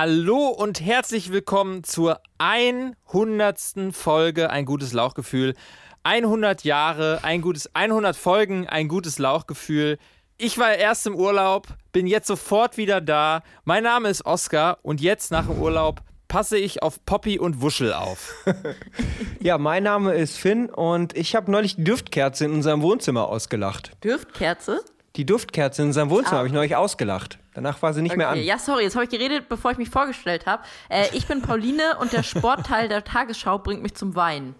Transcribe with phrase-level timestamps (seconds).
[0.00, 3.90] Hallo und herzlich willkommen zur 100.
[3.90, 5.56] Folge Ein gutes Lauchgefühl.
[6.04, 9.98] 100 Jahre, ein gutes 100 Folgen, ein gutes Lauchgefühl.
[10.36, 13.42] Ich war erst im Urlaub, bin jetzt sofort wieder da.
[13.64, 17.92] Mein Name ist Oskar und jetzt nach dem Urlaub passe ich auf Poppy und Wuschel
[17.92, 18.46] auf.
[19.40, 23.96] ja, mein Name ist Finn und ich habe neulich die Duftkerze in unserem Wohnzimmer ausgelacht.
[24.02, 24.80] Duftkerze?
[25.18, 26.38] Die Duftkerze in unserem Wohnzimmer ah.
[26.38, 27.40] habe ich neulich ausgelacht.
[27.52, 28.18] Danach war sie nicht okay.
[28.18, 28.40] mehr an.
[28.40, 30.62] Ja, sorry, jetzt habe ich geredet, bevor ich mich vorgestellt habe.
[30.88, 34.54] Äh, ich bin Pauline und der Sportteil der Tagesschau bringt mich zum Weinen.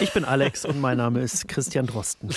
[0.00, 2.28] Ich bin Alex und mein Name ist Christian Drosten.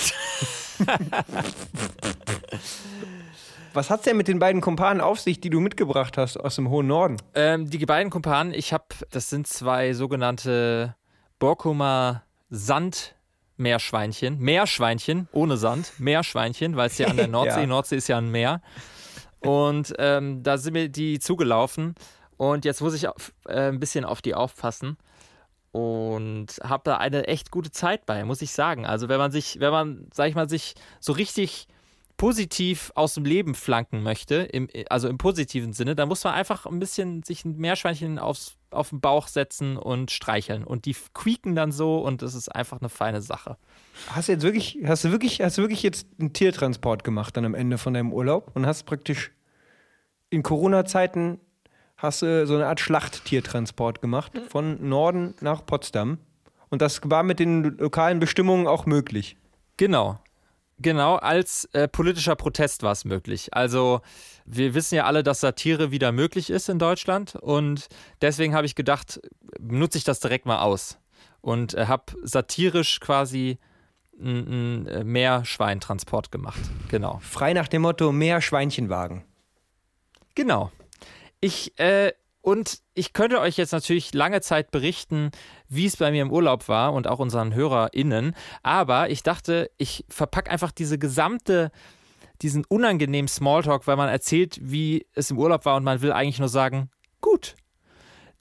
[3.74, 6.56] Was hat es denn mit den beiden Kumpanen auf sich, die du mitgebracht hast aus
[6.56, 7.18] dem hohen Norden?
[7.36, 10.96] Ähm, die beiden Kumpanen, ich habe, das sind zwei sogenannte
[11.38, 13.17] Borkumer Sandmeerschweinchen.
[14.40, 17.68] Meerschweinchen, ohne Sand, Meerschweinchen, weil es ja an der Nordsee, ja.
[17.68, 18.62] Nordsee ist ja ein Meer.
[19.40, 21.96] Und ähm, da sind mir die zugelaufen.
[22.38, 24.98] Und jetzt muss ich auf, äh, ein bisschen auf die aufpassen.
[25.72, 28.86] Und habe da eine echt gute Zeit bei, muss ich sagen.
[28.86, 31.68] Also wenn man sich, wenn man, sag ich mal, sich so richtig
[32.18, 36.66] positiv aus dem Leben flanken möchte, im, also im positiven Sinne, dann muss man einfach
[36.66, 40.64] ein bisschen sich ein Meerschweinchen aufs, auf den Bauch setzen und streicheln.
[40.64, 43.58] Und die quieken dann so und es ist einfach eine feine Sache.
[44.10, 47.46] Hast du jetzt wirklich, hast du wirklich, hast du wirklich jetzt einen Tiertransport gemacht dann
[47.46, 49.32] am Ende von deinem Urlaub und hast praktisch
[50.30, 51.40] in Corona-Zeiten
[51.98, 56.18] hast du so eine Art Schlachttiertransport gemacht von Norden nach Potsdam.
[56.70, 59.38] Und das war mit den lokalen Bestimmungen auch möglich.
[59.78, 60.20] Genau.
[60.80, 63.54] Genau, als äh, politischer Protest war es möglich.
[63.54, 64.02] Also
[64.46, 67.88] wir wissen ja alle, dass Satire wieder möglich ist in Deutschland und
[68.22, 69.20] deswegen habe ich gedacht,
[69.60, 71.00] nutze ich das direkt mal aus
[71.42, 73.58] und äh, habe satirisch quasi
[74.20, 76.60] einen äh, Meerschweintransport gemacht.
[76.90, 77.20] Genau.
[77.22, 79.24] Frei nach dem Motto mehr Schweinchenwagen.
[80.36, 80.72] Genau.
[81.40, 82.14] Ich äh,
[82.48, 85.32] und ich könnte euch jetzt natürlich lange Zeit berichten,
[85.68, 88.36] wie es bei mir im Urlaub war und auch unseren HörerInnen.
[88.64, 91.72] Aber ich dachte, ich verpacke einfach diese gesamte,
[92.42, 96.40] diesen unangenehmen Smalltalk, weil man erzählt, wie es im Urlaub war und man will eigentlich
[96.40, 97.58] nur sagen, gut.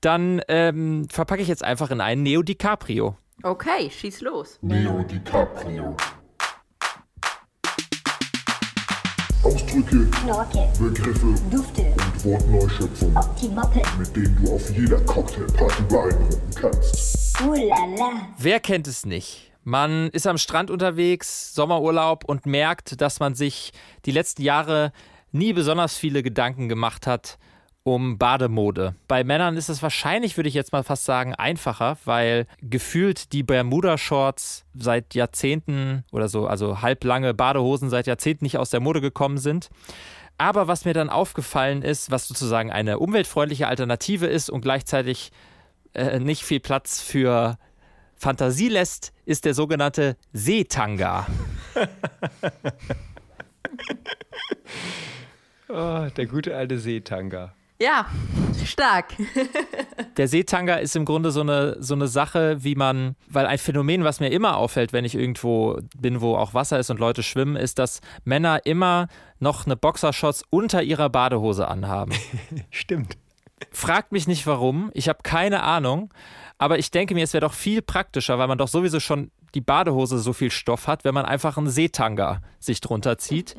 [0.00, 3.16] Dann ähm, verpacke ich jetzt einfach in einen Neo DiCaprio.
[3.42, 4.60] Okay, schieß los.
[4.62, 5.96] Neo DiCaprio.
[9.76, 17.38] Ausdrücke, Knorke, Begriffe, Dufte und Wortneuschöpfungen, Optimoppe, mit denen du auf jeder Cocktailparty beeindrucken kannst.
[17.42, 18.28] Ulala.
[18.38, 19.52] Wer kennt es nicht?
[19.64, 23.72] Man ist am Strand unterwegs, Sommerurlaub und merkt, dass man sich
[24.06, 24.92] die letzten Jahre
[25.32, 27.36] nie besonders viele Gedanken gemacht hat,
[27.86, 28.96] um Bademode.
[29.06, 33.44] Bei Männern ist es wahrscheinlich, würde ich jetzt mal fast sagen, einfacher, weil gefühlt die
[33.44, 39.38] Bermuda-Shorts seit Jahrzehnten oder so, also halblange Badehosen seit Jahrzehnten nicht aus der Mode gekommen
[39.38, 39.70] sind.
[40.36, 45.30] Aber was mir dann aufgefallen ist, was sozusagen eine umweltfreundliche Alternative ist und gleichzeitig
[45.94, 47.56] äh, nicht viel Platz für
[48.16, 51.28] Fantasie lässt, ist der sogenannte Seetanga.
[55.68, 57.54] oh, der gute alte Seetanga.
[57.78, 58.06] Ja,
[58.64, 59.14] stark.
[60.16, 64.02] Der Seetanga ist im Grunde so eine, so eine Sache, wie man, weil ein Phänomen,
[64.02, 67.56] was mir immer auffällt, wenn ich irgendwo bin, wo auch Wasser ist und Leute schwimmen,
[67.56, 69.08] ist, dass Männer immer
[69.40, 72.14] noch eine Boxershorts unter ihrer Badehose anhaben.
[72.70, 73.18] Stimmt.
[73.70, 76.12] Fragt mich nicht warum, ich habe keine Ahnung,
[76.58, 79.60] aber ich denke mir, es wäre doch viel praktischer, weil man doch sowieso schon die
[79.60, 83.56] Badehose so viel Stoff hat, wenn man einfach einen Seetanga sich drunter zieht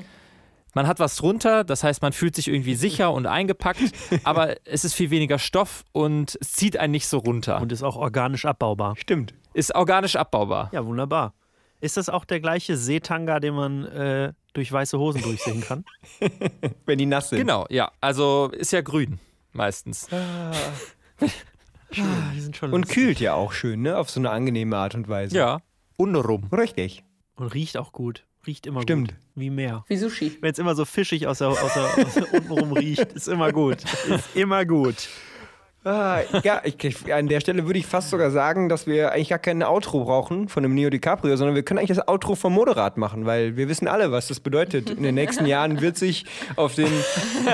[0.78, 3.82] man hat was drunter, das heißt, man fühlt sich irgendwie sicher und eingepackt,
[4.24, 7.60] aber es ist viel weniger Stoff und es zieht einen nicht so runter.
[7.60, 8.96] Und ist auch organisch abbaubar.
[8.96, 9.34] Stimmt.
[9.56, 10.70] Ist organisch abbaubar.
[10.72, 11.34] Ja, wunderbar.
[11.82, 15.84] Ist das auch der gleiche Seetanga, den man äh, durch weiße Hosen durchsehen kann?
[16.86, 17.40] Wenn die nass sind.
[17.40, 17.92] Genau, ja.
[18.00, 19.18] Also ist ja grün
[19.54, 20.08] meistens.
[20.14, 20.52] Ah.
[21.22, 23.98] ah und kühlt ja auch schön, ne?
[23.98, 25.36] Auf so eine angenehme Art und Weise.
[25.36, 25.60] Ja.
[25.98, 26.50] Unrum.
[26.52, 27.04] Richtig.
[27.36, 28.27] Und riecht auch gut.
[28.48, 29.10] Riecht immer Stimmt.
[29.10, 29.18] gut.
[29.36, 29.84] Wie Meer.
[29.90, 30.38] Wie Sushi.
[30.40, 33.52] Wenn es immer so fischig aus der, aus der, aus der untenrum riecht, ist immer
[33.52, 33.84] gut.
[34.10, 34.96] Ist immer gut.
[35.88, 39.40] Ah, ja, ich, an der Stelle würde ich fast sogar sagen, dass wir eigentlich gar
[39.40, 42.98] kein Outro brauchen von dem Neo DiCaprio, sondern wir können eigentlich das Outro vom Moderat
[42.98, 44.90] machen, weil wir wissen alle, was das bedeutet.
[44.90, 46.26] In den nächsten Jahren wird sich
[46.58, 46.90] auf den,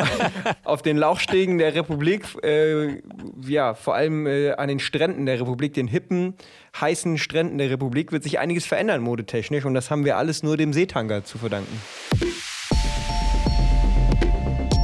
[0.63, 3.03] auf den Lauchstegen der Republik, äh,
[3.45, 6.33] ja, vor allem äh, an den Stränden der Republik, den hippen,
[6.81, 10.57] heißen Stränden der Republik, wird sich einiges verändern modetechnisch und das haben wir alles nur
[10.57, 11.79] dem Seetanger zu verdanken.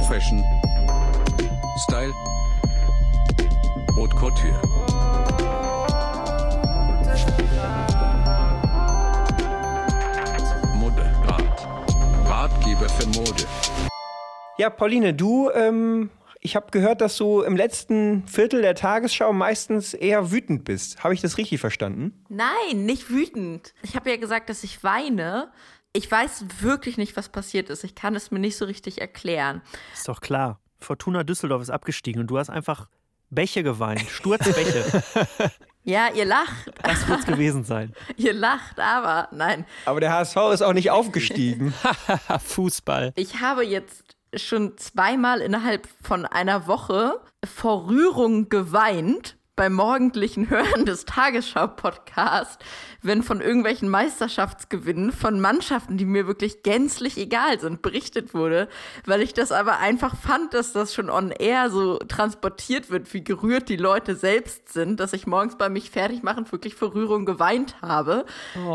[0.06, 0.40] Fashion.
[1.88, 2.12] Style
[4.00, 4.58] Haute Couture.
[10.74, 11.68] Mode, Rat.
[12.26, 13.44] Ratgeber für Mode.
[14.56, 16.08] Ja, Pauline, du ähm,
[16.40, 21.04] ich habe gehört, dass du im letzten Viertel der Tagesschau meistens eher wütend bist.
[21.04, 22.24] Habe ich das richtig verstanden?
[22.30, 23.74] Nein, nicht wütend.
[23.82, 25.52] Ich habe ja gesagt, dass ich weine.
[25.92, 27.84] Ich weiß wirklich nicht, was passiert ist.
[27.84, 29.60] Ich kann es mir nicht so richtig erklären.
[29.92, 30.58] Ist doch klar.
[30.78, 32.88] Fortuna Düsseldorf ist abgestiegen und du hast einfach
[33.30, 34.08] Bäche geweint.
[34.08, 34.84] Sturzbäche.
[35.82, 36.70] Ja, ihr lacht.
[36.82, 37.94] Das wird's gewesen sein.
[38.18, 39.64] Ihr lacht, aber nein.
[39.86, 41.72] Aber der HSV ist auch nicht aufgestiegen.
[42.44, 43.12] Fußball.
[43.16, 50.86] Ich habe jetzt schon zweimal innerhalb von einer Woche vor Rührung geweint beim morgendlichen Hören
[50.86, 52.56] des Tagesschau-Podcasts,
[53.02, 58.70] wenn von irgendwelchen Meisterschaftsgewinnen von Mannschaften, die mir wirklich gänzlich egal sind, berichtet wurde,
[59.04, 63.22] weil ich das aber einfach fand, dass das schon on air so transportiert wird, wie
[63.22, 67.26] gerührt die Leute selbst sind, dass ich morgens bei mich fertig machen wirklich vor Rührung
[67.26, 68.24] geweint habe,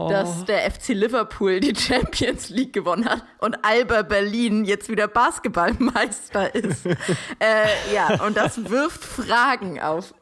[0.10, 6.54] dass der FC Liverpool die Champions League gewonnen hat und Alba Berlin jetzt wieder Basketballmeister
[6.54, 6.86] ist.
[7.40, 10.14] äh, ja, und das wirft Fragen auf.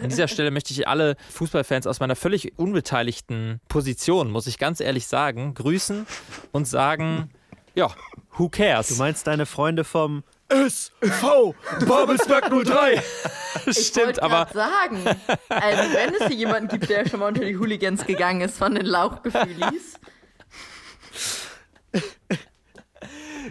[0.00, 4.80] An dieser Stelle möchte ich alle Fußballfans aus meiner völlig unbeteiligten Position, muss ich ganz
[4.80, 6.06] ehrlich sagen, grüßen
[6.52, 7.30] und sagen,
[7.74, 7.90] ja,
[8.36, 8.88] who cares?
[8.88, 11.54] Du meinst deine Freunde vom SV
[11.86, 13.02] Babelsberg 03.
[13.66, 14.98] Ich Stimmt, aber sagen,
[15.48, 18.74] also wenn es hier jemanden gibt, der schon mal unter die Hooligans gegangen ist von
[18.74, 19.94] den Lauchgefühlis,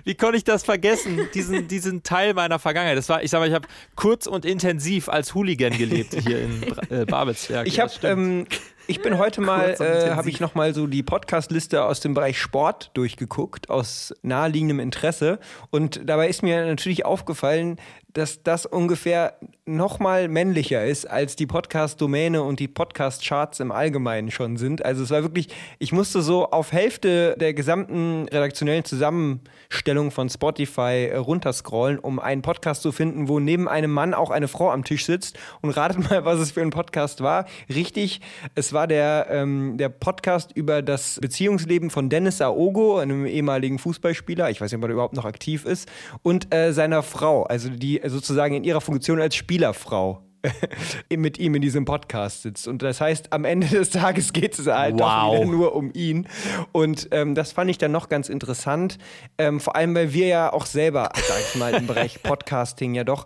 [0.03, 1.27] wie konnte ich das vergessen?
[1.33, 2.97] Diesen, diesen Teil meiner Vergangenheit.
[2.97, 6.63] Das war, ich sag mal, ich habe kurz und intensiv als Hooligan gelebt hier in
[6.89, 7.67] äh, Babelsberg.
[7.67, 8.45] Ich habe, ähm,
[8.87, 12.39] ich bin heute mal, äh, habe ich noch mal so die Podcast-Liste aus dem Bereich
[12.39, 15.39] Sport durchgeguckt, aus naheliegendem Interesse.
[15.69, 17.77] Und dabei ist mir natürlich aufgefallen,
[18.13, 24.29] dass das ungefähr noch mal männlicher ist, als die Podcast-Domäne und die Podcast-Charts im Allgemeinen
[24.29, 24.85] schon sind.
[24.85, 25.47] Also es war wirklich,
[25.79, 32.43] ich musste so auf Hälfte der gesamten redaktionellen Zusammenstellung von Spotify äh, runterscrollen, um einen
[32.43, 35.39] Podcast zu finden, wo neben einem Mann auch eine Frau am Tisch sitzt.
[35.61, 37.45] Und ratet mal, was es für ein Podcast war.
[37.73, 38.21] Richtig,
[38.53, 44.49] es war der, ähm, der Podcast über das Beziehungsleben von Dennis Aogo, einem ehemaligen Fußballspieler,
[44.49, 45.87] ich weiß nicht, ob er überhaupt noch aktiv ist,
[46.21, 50.23] und äh, seiner Frau, also die sozusagen in ihrer Funktion als Spielerfrau
[51.15, 52.67] mit ihm in diesem Podcast sitzt.
[52.67, 55.35] Und das heißt, am Ende des Tages geht es halt doch Wow.
[55.35, 56.27] wieder nur um ihn.
[56.73, 58.97] Und ähm, das fand ich dann noch ganz interessant.
[59.37, 63.03] Ähm, vor allem, weil wir ja auch selber, sag ich mal, im Bereich Podcasting ja
[63.05, 63.25] doch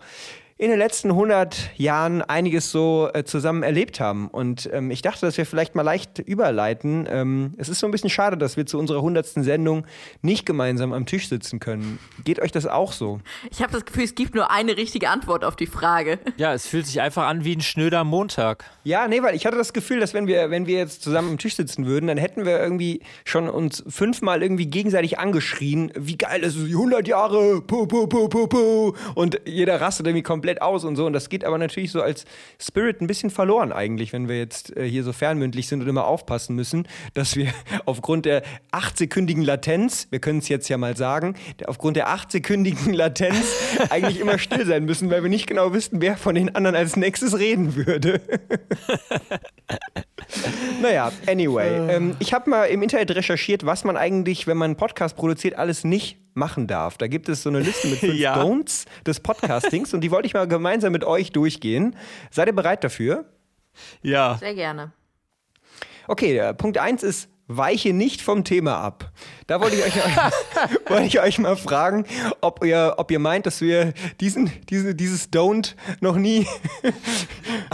[0.59, 4.27] in den letzten 100 Jahren einiges so äh, zusammen erlebt haben.
[4.27, 7.07] Und ähm, ich dachte, dass wir vielleicht mal leicht überleiten.
[7.09, 9.27] Ähm, es ist so ein bisschen schade, dass wir zu unserer 100.
[9.27, 9.85] Sendung
[10.23, 11.99] nicht gemeinsam am Tisch sitzen können.
[12.23, 13.19] Geht euch das auch so?
[13.51, 16.19] ich habe das Gefühl, es gibt nur eine richtige Antwort auf die Frage.
[16.37, 18.65] ja, es fühlt sich einfach an wie ein schnöder Montag.
[18.83, 21.37] Ja, nee, weil ich hatte das Gefühl, dass wenn wir, wenn wir jetzt zusammen am
[21.37, 26.41] Tisch sitzen würden, dann hätten wir irgendwie schon uns fünfmal irgendwie gegenseitig angeschrien, wie geil
[26.41, 28.93] ist es, die 100 Jahre, pu, pu, pu, pu, pu.
[29.13, 31.05] Und jeder rastet irgendwie komplett aus und so.
[31.05, 32.25] Und das geht aber natürlich so als
[32.59, 36.07] Spirit ein bisschen verloren eigentlich, wenn wir jetzt äh, hier so fernmündlich sind und immer
[36.07, 37.53] aufpassen müssen, dass wir
[37.85, 41.35] aufgrund der achtsekündigen Latenz, wir können es jetzt ja mal sagen,
[41.65, 43.45] aufgrund der achtsekündigen Latenz
[43.89, 46.95] eigentlich immer still sein müssen, weil wir nicht genau wissen, wer von den anderen als
[46.95, 48.21] nächstes reden würde.
[50.81, 51.95] Naja, anyway.
[51.95, 55.55] Ähm, ich habe mal im Internet recherchiert, was man eigentlich, wenn man einen Podcast produziert,
[55.55, 56.97] alles nicht machen darf.
[56.97, 58.41] Da gibt es so eine Liste mit fünf Ja.
[58.41, 61.95] Don'ts des Podcastings und die wollte ich mal gemeinsam mit euch durchgehen.
[62.31, 63.25] Seid ihr bereit dafür?
[64.01, 64.37] Ja.
[64.39, 64.91] Sehr gerne.
[66.07, 69.11] Okay, äh, Punkt 1 ist, weiche nicht vom Thema ab.
[69.47, 69.95] Da wollte ich euch,
[70.89, 72.05] wollte ich euch mal fragen,
[72.41, 76.45] ob ihr, ob ihr meint, dass wir diesen, diese, dieses Don't noch nie,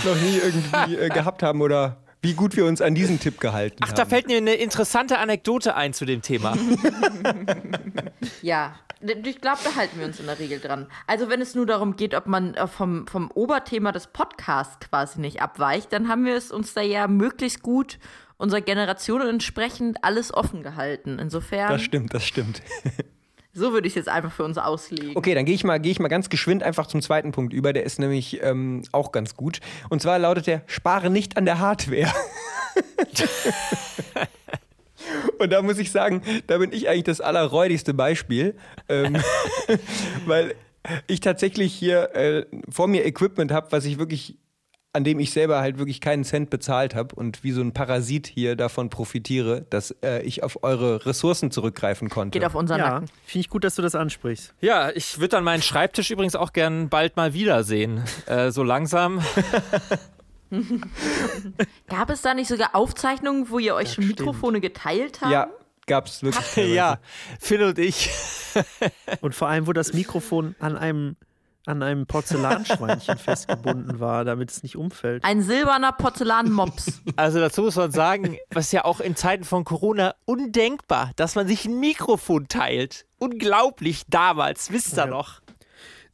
[0.04, 3.78] noch nie irgendwie äh, gehabt haben oder wie gut wir uns an diesen Tipp gehalten
[3.82, 3.96] Ach, haben.
[3.96, 6.58] da fällt mir eine interessante Anekdote ein zu dem Thema.
[8.42, 10.88] Ja, ich glaube, da halten wir uns in der Regel dran.
[11.08, 15.20] Also wenn es nur darum geht, ob man äh, vom, vom Oberthema des Podcasts quasi
[15.20, 18.00] nicht abweicht, dann haben wir es uns da ja möglichst gut
[18.38, 21.20] unserer Generation entsprechend alles offen gehalten.
[21.20, 22.62] Insofern, Das stimmt, das stimmt.
[23.54, 25.12] so würde ich es jetzt einfach für uns auslegen.
[25.16, 27.72] Okay, dann gehe ich, mal- gehe ich mal ganz geschwind einfach zum zweiten Punkt über.
[27.72, 29.60] Der ist nämlich ähm, auch ganz gut.
[29.90, 32.12] Und zwar lautet der: Spare nicht an der Hardware.
[35.40, 38.56] Und da muss ich sagen, da bin ich eigentlich das allerräudigste Beispiel.
[38.90, 39.18] Ähm,
[40.26, 40.56] weil
[41.08, 44.38] ich tatsächlich hier äh, vor mir Equipment habe, was ich wirklich
[44.96, 48.28] an dem ich selber halt wirklich keinen Cent bezahlt habe und wie so ein Parasit
[48.28, 52.38] hier davon profitiere, dass äh, ich auf eure Ressourcen zurückgreifen konnte.
[52.40, 53.08] Geht auf unseren Ja, Nacken.
[53.26, 54.54] finde ich gut, dass du das ansprichst.
[54.62, 58.04] Ja, ich würde dann meinen Schreibtisch übrigens auch gern bald mal wiedersehen.
[58.28, 59.22] Äh, so langsam.
[61.88, 65.32] Gab es da nicht sogar Aufzeichnungen, wo ihr euch schon Mikrofone geteilt habt?
[65.32, 65.48] Ja,
[65.88, 66.46] gab's wirklich.
[66.54, 66.76] teilweise.
[66.76, 67.00] ja,
[67.40, 68.12] Phil und ich.
[69.22, 71.16] Und vor allem, wo das Mikrofon an einem
[71.66, 75.24] an einem Porzellanschweinchen festgebunden war, damit es nicht umfällt.
[75.24, 77.02] Ein silberner Porzellanmops.
[77.16, 81.48] Also dazu muss man sagen, was ja auch in Zeiten von Corona undenkbar, dass man
[81.48, 83.06] sich ein Mikrofon teilt.
[83.20, 85.06] Unglaublich damals, wisst ihr Ja.
[85.08, 85.42] noch?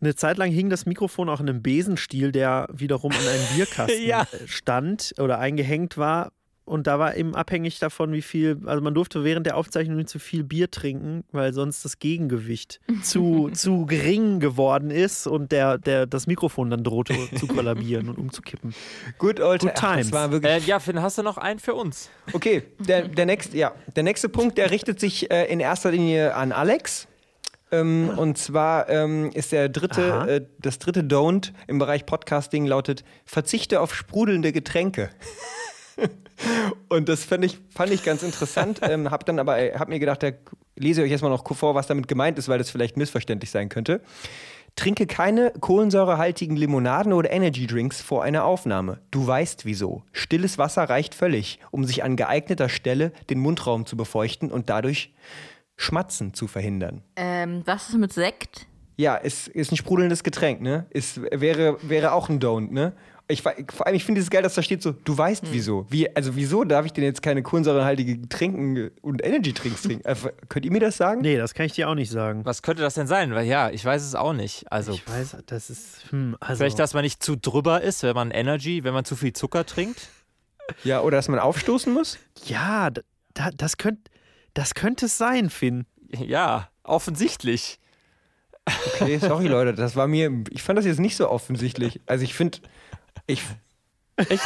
[0.02, 4.02] Eine Zeit lang hing das Mikrofon auch in einem Besenstiel, der wiederum an einem Bierkasten
[4.06, 4.22] Ja.
[4.24, 6.32] äh, stand oder eingehängt war.
[6.70, 10.10] Und da war eben abhängig davon, wie viel, also man durfte während der Aufzeichnung nicht
[10.10, 15.80] zu viel Bier trinken, weil sonst das Gegengewicht zu, zu gering geworden ist und der,
[15.80, 18.76] der, das Mikrofon dann drohte zu kollabieren und umzukippen.
[19.18, 20.12] Good old Good Ach, times.
[20.12, 22.12] war wirklich Äh, ja, Finn, hast du noch einen für uns?
[22.34, 26.36] Okay, der, der, nächste, ja, der nächste Punkt, der richtet sich äh, in erster Linie
[26.36, 27.08] an Alex.
[27.72, 33.04] Ähm, und zwar ähm, ist der dritte, äh, das dritte Don't im Bereich Podcasting lautet:
[33.26, 35.10] Verzichte auf sprudelnde Getränke.
[36.90, 38.80] Und das fand ich, fand ich ganz interessant.
[38.84, 40.32] ähm, hab dann aber, äh, hab mir gedacht, da
[40.76, 43.70] lese ich euch erstmal noch vor, was damit gemeint ist, weil das vielleicht missverständlich sein
[43.70, 44.02] könnte.
[44.76, 49.00] Trinke keine kohlensäurehaltigen Limonaden oder Energydrinks vor einer Aufnahme.
[49.12, 50.04] Du weißt wieso.
[50.14, 55.14] Stilles Wasser reicht völlig, um sich an geeigneter Stelle den Mundraum zu befeuchten und dadurch
[55.76, 57.04] Schmatzen zu verhindern.
[57.16, 58.68] ähm, was ist mit Sekt?
[58.98, 60.86] Ja, ist, ist ein sprudelndes Getränk, ne?
[60.90, 62.94] Ist, wäre, wäre auch ein Don't, ne?
[63.32, 65.86] Ich, vor allem, ich finde es geil, dass da steht so, du weißt wieso.
[65.88, 70.04] Wie, also wieso darf ich denn jetzt keine kohlensäurehaltigen Getränken und Energy-Drinks trinken?
[70.04, 70.16] Äh,
[70.48, 71.22] könnt ihr mir das sagen?
[71.22, 72.44] Nee, das kann ich dir auch nicht sagen.
[72.44, 73.36] Was könnte das denn sein?
[73.36, 74.72] Weil ja, ich weiß es auch nicht.
[74.72, 76.12] Also Ich weiß, das ist.
[76.12, 79.16] Hm, also, vielleicht, dass man nicht zu drüber ist, wenn man Energy, wenn man zu
[79.16, 80.10] viel Zucker trinkt.
[80.84, 82.18] Ja, oder dass man aufstoßen muss?
[82.46, 83.02] Ja, da,
[83.36, 84.10] da, das, könnt,
[84.56, 85.86] das könnte es sein, Finn.
[86.18, 87.80] Ja, offensichtlich.
[88.96, 92.02] Okay, sorry Leute, das war mir, ich fand das jetzt nicht so offensichtlich.
[92.06, 92.60] Also ich finde,
[93.30, 93.42] ich,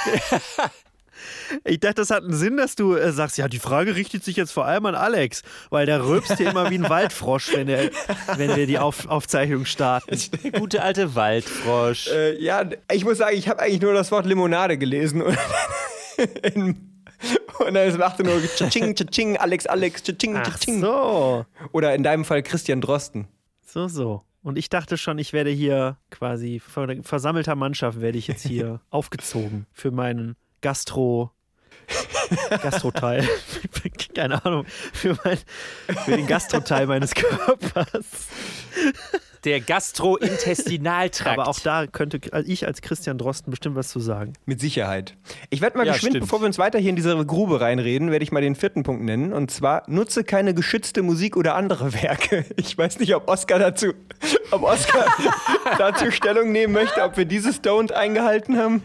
[1.64, 4.36] Ich dachte, das hat einen Sinn, dass du äh, sagst, ja, die Frage richtet sich
[4.36, 7.92] jetzt vor allem an Alex, weil der rülpst hier immer wie ein Waldfrosch, wenn, er,
[8.36, 10.20] wenn wir die Auf, Aufzeichnung starten.
[10.44, 12.08] Der gute alte Waldfrosch.
[12.08, 15.38] äh, ja, ich muss sagen, ich habe eigentlich nur das Wort Limonade gelesen und,
[16.42, 17.04] in,
[17.60, 20.82] und dann machte nur Tsching, Tsching, Alex, Alex, Tsching, Ach Tsching.
[20.82, 23.28] so, Oder in deinem Fall Christian Drosten.
[23.66, 24.24] so, so.
[24.44, 28.82] Und ich dachte schon, ich werde hier quasi von versammelter Mannschaft werde ich jetzt hier
[28.90, 31.32] aufgezogen für meinen Gastro
[32.62, 33.28] Gastroteil.
[34.16, 35.38] Keine Ahnung, für, mein,
[36.06, 38.28] für den Gastroteil meines Körpers.
[39.44, 41.38] Der Gastrointestinaltrakt.
[41.38, 44.34] Aber auch da könnte ich als Christian Drosten bestimmt was zu sagen.
[44.46, 45.16] Mit Sicherheit.
[45.50, 46.26] Ich werde mal Ja, geschwind, stimmt.
[46.26, 49.04] bevor wir uns weiter hier in diese Grube reinreden, werde ich mal den vierten Punkt
[49.04, 49.34] nennen.
[49.34, 52.46] Und zwar, nutze keine geschützte Musik oder andere Werke.
[52.56, 53.94] Ich weiß nicht, ob Oscar dazu,
[54.52, 55.06] ob Oscar
[55.78, 58.84] dazu Stellung nehmen möchte, ob wir dieses Don't eingehalten haben.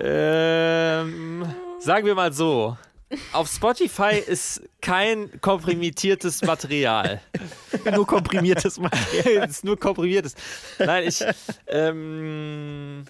[0.00, 1.44] Ähm,
[1.80, 2.76] sagen wir mal so.
[3.32, 7.20] Auf Spotify ist kein komprimiertes Material.
[7.92, 9.44] Nur komprimiertes Material.
[9.44, 10.34] es ist nur komprimiertes.
[10.78, 11.24] Nein, ich.
[11.68, 13.04] Ähm,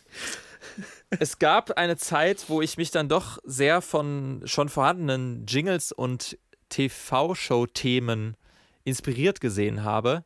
[1.19, 6.37] es gab eine Zeit, wo ich mich dann doch sehr von schon vorhandenen Jingles und
[6.69, 8.37] TV-Show-Themen
[8.85, 10.25] inspiriert gesehen habe.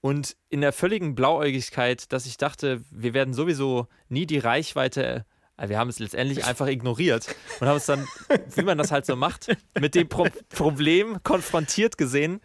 [0.00, 5.24] Und in der völligen Blauäugigkeit, dass ich dachte, wir werden sowieso nie die Reichweite.
[5.56, 8.06] Äh, Wir haben es letztendlich einfach ignoriert und haben es dann,
[8.54, 12.40] wie man das halt so macht, mit dem Pro Problem konfrontiert gesehen,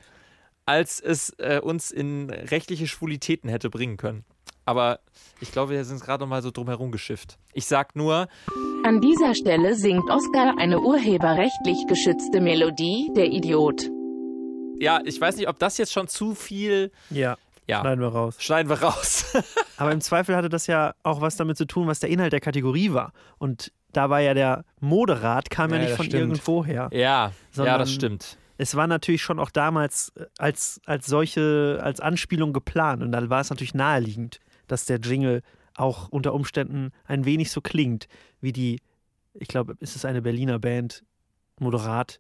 [0.65, 4.25] als es äh, uns in rechtliche Schwulitäten hätte bringen können.
[4.65, 4.99] Aber
[5.41, 7.39] ich glaube, wir sind gerade noch mal so drum herum geschifft.
[7.53, 8.27] Ich sag nur,
[8.83, 13.89] An dieser Stelle singt Oscar eine urheberrechtlich geschützte Melodie, der Idiot.
[14.79, 16.91] ja, ich weiß nicht, ob das jetzt schon zu viel.
[17.09, 17.35] Ja,
[17.69, 18.35] Ja, schneiden wir raus.
[18.39, 19.33] schneiden wir raus.
[19.77, 22.39] Aber im Zweifel hatte das ja auch was damit zu tun, was der Inhalt der
[22.41, 23.13] Kategorie war.
[23.37, 26.21] Und da war ja der Moderat, kam ja, Ja, nicht von stimmt.
[26.21, 26.89] irgendwoher.
[26.91, 28.37] ja, ja, das stimmt.
[28.57, 33.01] Es war natürlich schon auch damals äh, als, als solche, als Anspielung geplant.
[33.01, 35.41] Und dann war es natürlich naheliegend, dass der Jingle
[35.75, 38.07] auch unter Umständen ein wenig so klingt,
[38.41, 38.81] wie die,
[39.33, 41.03] ich glaube, ist es eine Berliner Band,
[41.57, 42.19] Moderat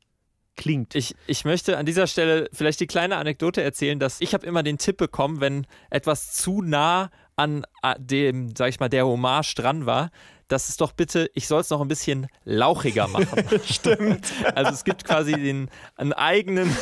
[0.55, 0.95] klingt.
[0.95, 4.63] Ich, ich möchte an dieser Stelle vielleicht die kleine Anekdote erzählen, dass ich habe immer
[4.63, 9.55] den Tipp bekommen, wenn etwas zu nah an äh, dem, sag ich mal, der Hommage
[9.55, 10.11] dran war,
[10.49, 13.45] dass es doch bitte, ich soll es noch ein bisschen lauchiger machen.
[13.63, 14.33] Stimmt.
[14.55, 16.75] Also es gibt quasi den, einen eigenen,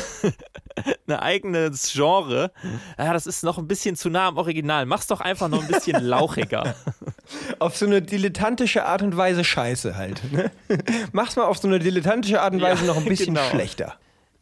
[1.06, 2.50] ein eigenes Genre.
[2.98, 4.86] Ja, das ist noch ein bisschen zu nah am Original.
[4.86, 6.74] Mach's doch einfach noch ein bisschen lauchiger.
[7.58, 10.32] Auf so eine dilettantische Art und Weise scheiße halt.
[10.32, 10.50] Ne?
[11.12, 13.48] Mach's mal auf so eine dilettantische Art und Ja, Weise noch ein bisschen genau.
[13.48, 13.96] schlechter.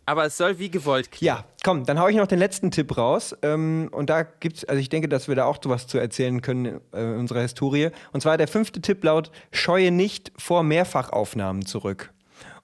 [0.08, 1.26] Aber es soll wie gewollt klingen.
[1.26, 3.36] Ja, komm, dann hau ich noch den letzten Tipp raus.
[3.42, 6.80] Ähm, und da gibt's, also ich denke, dass wir da auch sowas zu erzählen können
[6.92, 7.90] äh, in unserer Historie.
[8.12, 12.12] Und zwar der fünfte Tipp laut: Scheue nicht vor Mehrfachaufnahmen zurück.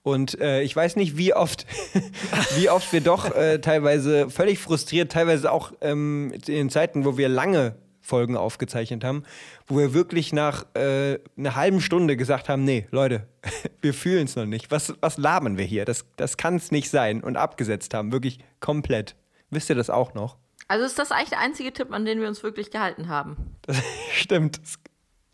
[0.05, 1.67] Und äh, ich weiß nicht, wie oft,
[2.57, 7.29] wie oft wir doch äh, teilweise völlig frustriert, teilweise auch ähm, in Zeiten, wo wir
[7.29, 9.25] lange Folgen aufgezeichnet haben,
[9.67, 13.27] wo wir wirklich nach äh, einer halben Stunde gesagt haben, nee, Leute,
[13.81, 14.71] wir fühlen es noch nicht.
[14.71, 15.85] Was, was labern wir hier?
[15.85, 17.23] Das, das kann es nicht sein.
[17.23, 19.17] Und abgesetzt haben, wirklich komplett.
[19.51, 20.37] Wisst ihr das auch noch?
[20.69, 23.57] Also ist das eigentlich der einzige Tipp, an den wir uns wirklich gehalten haben.
[23.63, 23.81] Das
[24.13, 24.61] stimmt.
[24.63, 24.79] Das,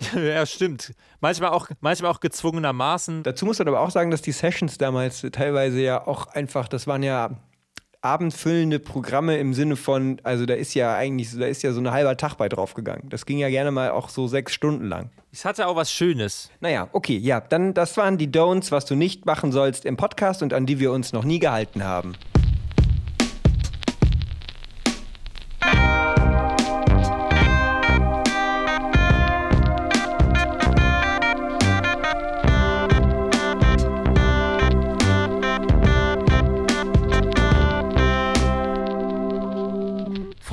[0.14, 0.92] Ja, stimmt.
[1.20, 3.22] Manchmal auch, manchmal auch gezwungenermaßen.
[3.22, 6.86] dazu muss man aber auch sagen, dass die Sessions damals teilweise ja auch einfach, das
[6.86, 7.30] waren ja
[8.08, 11.90] abendfüllende Programme im Sinne von, also da ist ja eigentlich, da ist ja so ein
[11.90, 13.08] halber Tag bei draufgegangen.
[13.10, 15.10] Das ging ja gerne mal auch so sechs Stunden lang.
[15.30, 16.50] Es hatte auch was Schönes.
[16.60, 20.42] Naja, okay, ja, dann das waren die Don'ts, was du nicht machen sollst im Podcast
[20.42, 22.14] und an die wir uns noch nie gehalten haben.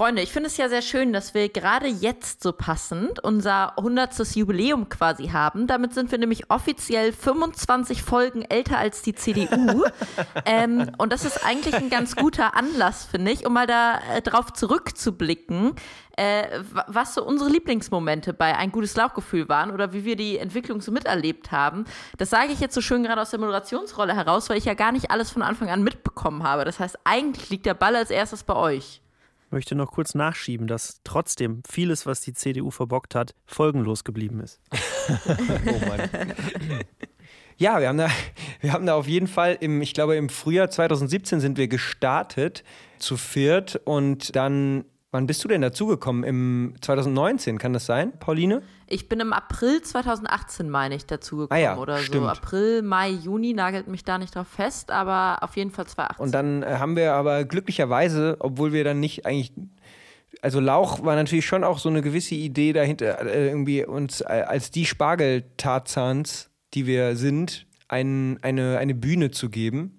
[0.05, 4.35] Freunde, ich finde es ja sehr schön, dass wir gerade jetzt so passend unser 100.
[4.35, 5.65] Jubiläum quasi haben.
[5.65, 9.83] Damit sind wir nämlich offiziell 25 Folgen älter als die CDU.
[10.45, 14.21] ähm, und das ist eigentlich ein ganz guter Anlass, finde ich, um mal da äh,
[14.21, 15.73] drauf zurückzublicken,
[16.17, 20.37] äh, wa- was so unsere Lieblingsmomente bei Ein gutes Lauchgefühl waren oder wie wir die
[20.37, 21.85] Entwicklung so miterlebt haben.
[22.19, 24.91] Das sage ich jetzt so schön gerade aus der Moderationsrolle heraus, weil ich ja gar
[24.91, 26.63] nicht alles von Anfang an mitbekommen habe.
[26.63, 29.01] Das heißt, eigentlich liegt der Ball als erstes bei euch.
[29.49, 34.59] Möchte noch kurz nachschieben, dass trotzdem vieles, was die CDU verbockt hat, folgenlos geblieben ist.
[35.07, 36.09] Oh Mann.
[37.57, 38.09] Ja, wir haben, da,
[38.59, 42.63] wir haben da auf jeden Fall im, ich glaube, im Frühjahr 2017 sind wir gestartet
[42.99, 44.83] zu viert und dann,
[45.15, 46.23] wann bist du denn dazugekommen?
[46.23, 48.61] Im 2019, kann das sein, Pauline?
[48.87, 52.25] Ich bin im April 2018, meine ich, dazugekommen Ah ja, oder stimmt.
[52.25, 52.29] so.
[52.29, 56.23] April, Mai, Juni, nagelt mich da nicht drauf fest, aber auf jeden Fall 2018.
[56.23, 59.53] Und dann äh, haben wir aber glücklicherweise, obwohl wir dann nicht eigentlich,
[60.41, 64.25] also Lauch war natürlich schon auch so eine gewisse Idee dahinter, äh, irgendwie uns äh,
[64.45, 69.94] als die Spargeltarzans, die wir sind, ein, eine, eine Bühne zu geben,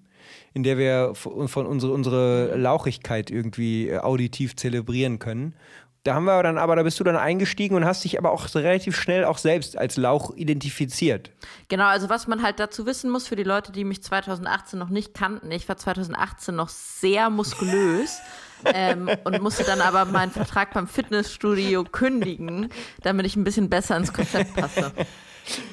[0.57, 5.53] in der wir von, unsere, unsere Lauchigkeit irgendwie äh, auditiv zelebrieren können.
[6.03, 8.55] Da haben wir dann aber, da bist du dann eingestiegen und hast dich aber auch
[8.55, 11.29] relativ schnell auch selbst als Lauch identifiziert.
[11.67, 14.89] Genau, also was man halt dazu wissen muss für die Leute, die mich 2018 noch
[14.89, 18.19] nicht kannten, ich war 2018 noch sehr muskulös
[18.65, 22.69] ähm, und musste dann aber meinen Vertrag beim Fitnessstudio kündigen,
[23.03, 24.91] damit ich ein bisschen besser ins Konzept passe.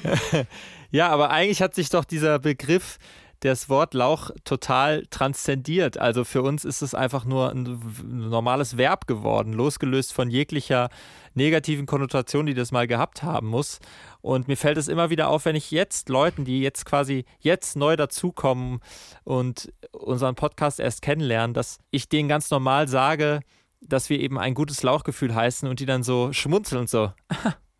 [0.95, 2.99] Ja, aber eigentlich hat sich doch dieser Begriff
[3.41, 5.97] das Wort Lauch total transzendiert.
[5.97, 10.89] Also für uns ist es einfach nur ein normales Verb geworden, losgelöst von jeglicher
[11.33, 13.79] negativen Konnotation, die das mal gehabt haben muss.
[14.21, 17.75] Und mir fällt es immer wieder auf, wenn ich jetzt Leuten, die jetzt quasi jetzt
[17.75, 18.79] neu dazukommen
[19.23, 23.41] und unseren Podcast erst kennenlernen, dass ich denen ganz normal sage,
[23.81, 27.11] dass wir eben ein gutes Lauchgefühl heißen und die dann so schmunzeln und so,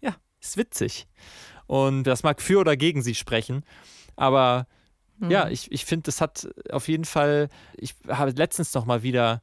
[0.02, 1.08] ja, ist witzig.
[1.68, 3.64] Und das mag für oder gegen sie sprechen.
[4.16, 4.68] Aber
[5.30, 9.42] ja, ich, ich finde, das hat auf jeden Fall, ich habe letztens noch mal wieder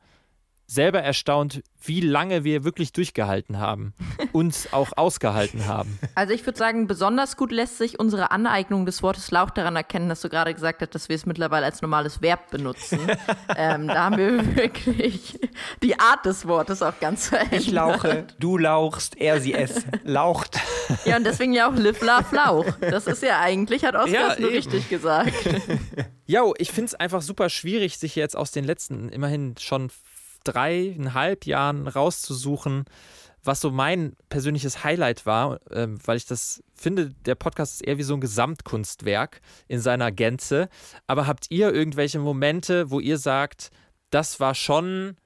[0.72, 3.94] selber erstaunt, wie lange wir wirklich durchgehalten haben,
[4.32, 5.98] uns auch ausgehalten haben.
[6.14, 10.08] Also ich würde sagen, besonders gut lässt sich unsere Aneignung des Wortes Lauch daran erkennen,
[10.08, 13.00] dass du gerade gesagt hast, dass wir es mittlerweile als normales Verb benutzen.
[13.56, 15.38] ähm, da haben wir wirklich
[15.82, 17.60] die Art des Wortes auch ganz verändert.
[17.60, 20.58] Ich lauche, du lauchst, er, sie, es laucht.
[21.06, 22.66] Ja, und deswegen ja auch Live, Laugh, Lauch.
[22.80, 24.56] Das ist ja eigentlich, hat Oskar Ja, es nur eben.
[24.58, 25.32] richtig gesagt.
[26.26, 29.90] Ja, ich finde es einfach super schwierig, sich jetzt aus den letzten immerhin schon
[30.44, 32.84] dreieinhalb Jahren rauszusuchen,
[33.44, 37.98] was so mein persönliches Highlight war, ähm, weil ich das finde, der Podcast ist eher
[37.98, 40.68] wie so ein Gesamtkunstwerk in seiner Gänze.
[41.06, 43.70] Aber habt ihr irgendwelche Momente, wo ihr sagt,
[44.10, 45.16] das war schon,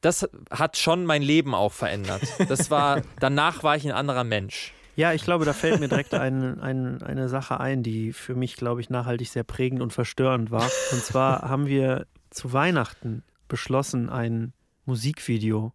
[0.00, 2.22] das hat schon mein Leben auch verändert.
[2.48, 4.72] Das war, danach war ich ein anderer Mensch.
[4.96, 8.56] Ja, ich glaube, da fällt mir direkt ein, ein, eine Sache ein, die für mich,
[8.56, 10.68] glaube ich, nachhaltig sehr prägend und verstörend war.
[10.92, 14.54] Und zwar haben wir zu Weihnachten beschlossen, ein
[14.86, 15.74] Musikvideo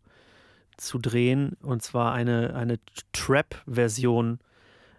[0.78, 1.56] zu drehen.
[1.62, 2.80] Und zwar eine, eine
[3.14, 4.40] Trap-Version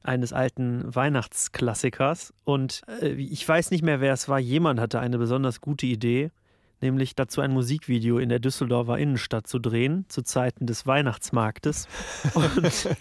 [0.04, 2.32] eines alten Weihnachtsklassikers.
[2.44, 4.38] Und äh, ich weiß nicht mehr, wer es war.
[4.38, 6.30] Jemand hatte eine besonders gute Idee,
[6.80, 11.88] nämlich dazu ein Musikvideo in der Düsseldorfer Innenstadt zu drehen, zu Zeiten des Weihnachtsmarktes.
[12.34, 12.96] Und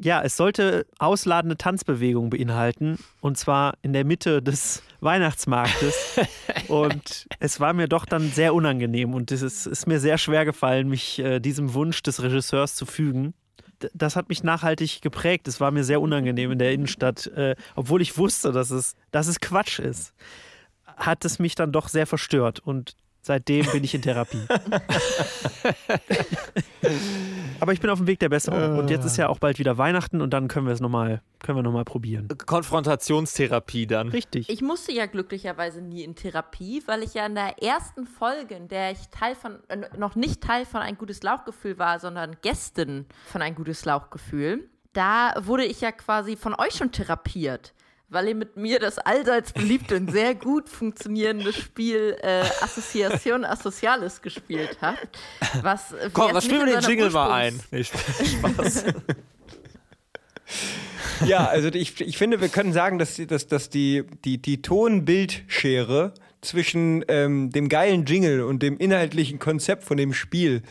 [0.00, 6.18] ja, es sollte ausladende Tanzbewegungen beinhalten und zwar in der Mitte des Weihnachtsmarktes.
[6.68, 10.44] und es war mir doch dann sehr unangenehm und es ist, ist mir sehr schwer
[10.44, 13.34] gefallen, mich äh, diesem Wunsch des Regisseurs zu fügen.
[13.92, 15.48] Das hat mich nachhaltig geprägt.
[15.48, 19.26] Es war mir sehr unangenehm in der Innenstadt, äh, obwohl ich wusste, dass es, dass
[19.26, 20.14] es Quatsch ist.
[20.96, 24.46] Hat es mich dann doch sehr verstört und Seitdem bin ich in Therapie.
[27.58, 28.78] Aber ich bin auf dem Weg der Besserung.
[28.78, 31.72] Und jetzt ist ja auch bald wieder Weihnachten und dann können wir es nochmal noch
[31.72, 32.28] mal probieren.
[32.46, 34.10] Konfrontationstherapie dann.
[34.10, 34.48] Richtig.
[34.48, 38.68] Ich musste ja glücklicherweise nie in Therapie, weil ich ja in der ersten Folge, in
[38.68, 43.06] der ich Teil von, äh, noch nicht Teil von ein gutes Lauchgefühl war, sondern Gästin
[43.24, 47.74] von ein gutes Lauchgefühl, da wurde ich ja quasi von euch schon therapiert.
[48.08, 54.22] Weil ihr mit mir das allseits beliebte und sehr gut funktionierende Spiel äh, Assoziation Asociales
[54.22, 55.18] gespielt habt.
[55.62, 57.60] Was, äh, Komm, was nicht spielen wir in den Jingle mal ein?
[57.72, 57.84] Ursprungs-
[58.22, 58.84] Nee, Spaß.
[61.26, 64.60] Ja, also ich, ich finde, wir können sagen, dass, die- dass, dass die, die, die
[64.62, 70.62] Ton-Bild-Schere zwischen ähm, dem geilen Jingle und dem inhaltlichen Konzept von dem Spiel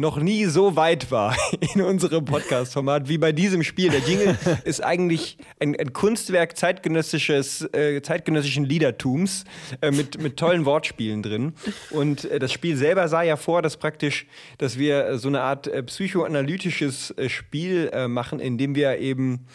[0.00, 1.36] noch nie so weit war
[1.74, 3.90] in unserem Podcast-Format wie bei diesem Spiel.
[3.90, 9.44] Der Jingle ist eigentlich ein, ein Kunstwerk zeitgenössisches, äh, zeitgenössischen Liedertums
[9.82, 11.52] äh, mit, mit tollen Wortspielen drin.
[11.90, 15.66] Und äh, das Spiel selber sah ja vor, dass praktisch, dass wir so eine Art
[15.66, 19.46] äh, psychoanalytisches äh, Spiel äh, machen, in dem wir eben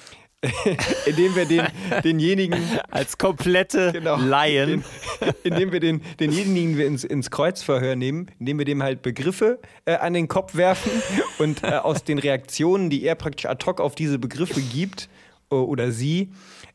[1.06, 1.68] indem wir den,
[2.04, 2.60] denjenigen
[2.92, 4.18] Als komplette Genau.
[4.18, 4.84] Laien.
[5.22, 9.60] Den, indem wir den, denjenigen wir ins, ins Kreuzverhör nehmen, indem wir dem halt Begriffe
[9.86, 10.92] äh, an den Kopf werfen
[11.40, 15.10] und äh, aus den Reaktionen, die er praktisch ad hoc auf diese Begriffe gibt
[15.52, 16.32] äh, oder sie,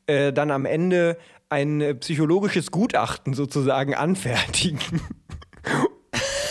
[0.06, 1.16] äh, dann am Ende
[1.48, 5.00] ein psychologisches Gutachten sozusagen anfertigen.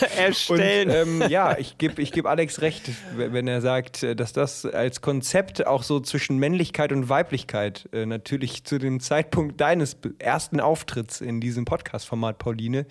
[0.50, 0.90] Und erstellen.
[0.90, 5.02] ähm, ja, ich gebe ich geb Alex recht, wenn er sagt, äh, dass das als
[5.02, 11.22] Konzept auch so zwischen Männlichkeit und Weiblichkeit äh, natürlich zu dem Zeitpunkt deines ersten Auftritts
[11.22, 12.86] in diesem Podcast-Format, Pauline,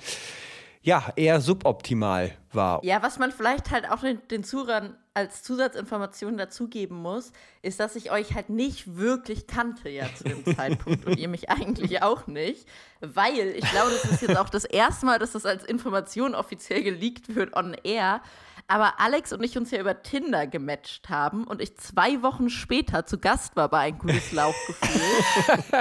[0.89, 2.83] ja, eher suboptimal war.
[2.83, 7.95] Ja, was man vielleicht halt auch den, den Zuhörern als Zusatzinformation dazugeben muss, ist, dass
[7.95, 12.27] ich euch halt nicht wirklich kannte ja zu dem Zeitpunkt und ihr mich eigentlich auch
[12.27, 12.67] nicht,
[13.01, 16.83] weil ich glaube, das ist jetzt auch das erste Mal, dass das als Information offiziell
[16.83, 18.23] geleakt wird on air.
[18.71, 23.07] Aber Alex und ich uns ja über Tinder gematcht haben und ich zwei Wochen später
[23.07, 25.01] zu Gast war bei ein gutes Lauchgefühl.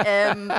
[0.06, 0.50] ähm,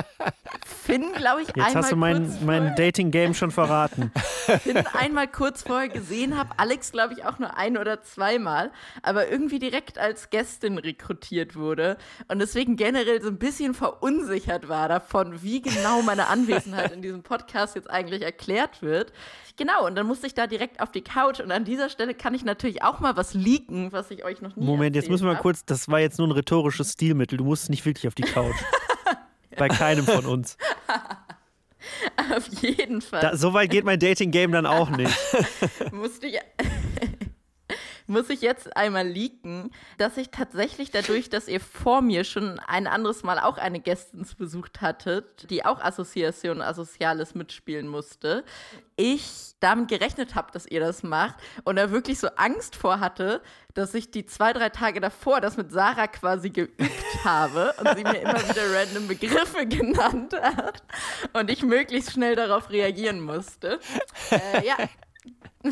[0.64, 4.12] Finn, glaube ich, Jetzt einmal hast du mein, mein Dating-Game schon verraten.
[4.62, 8.70] Finn einmal kurz vorher gesehen habe, Alex glaube ich auch nur ein oder zweimal,
[9.02, 11.96] aber irgendwie direkt als Gästin rekrutiert wurde
[12.28, 17.24] und deswegen generell so ein bisschen verunsichert war davon, wie genau meine Anwesenheit in diesem
[17.24, 19.12] Podcast jetzt eigentlich erklärt wird.
[19.56, 22.34] Genau, und dann musste ich da direkt auf die Couch und an dieser Stelle kann
[22.34, 25.32] ich natürlich auch mal was leaken, was ich euch noch nie Moment, jetzt müssen wir
[25.32, 27.38] mal kurz, das war jetzt nur ein rhetorisches Stilmittel.
[27.38, 28.56] Du musst nicht wirklich auf die Couch.
[29.56, 30.56] Bei keinem von uns.
[32.36, 33.20] Auf jeden Fall.
[33.20, 35.12] Da, so weit geht mein Dating-Game dann auch nicht.
[35.92, 36.38] musste ich,
[38.10, 42.86] muss ich jetzt einmal leaken, dass ich tatsächlich dadurch, dass ihr vor mir schon ein
[42.86, 48.44] anderes Mal auch eine Gästin besucht hattet, die auch Assoziation Asociales mitspielen musste,
[48.96, 53.40] ich damit gerechnet habe, dass ihr das macht und da wirklich so Angst vor hatte,
[53.74, 58.02] dass ich die zwei, drei Tage davor das mit Sarah quasi geübt habe und sie
[58.02, 60.82] mir immer wieder random Begriffe genannt hat
[61.32, 63.78] und ich möglichst schnell darauf reagieren musste.
[64.30, 64.76] Äh, ja,